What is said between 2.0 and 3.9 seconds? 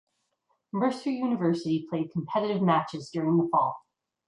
competitive matches during the fall.